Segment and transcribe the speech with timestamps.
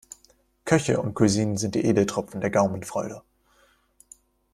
[0.65, 3.21] Köche und Cuisine sind die Edeltropfen der Gaumenfreude.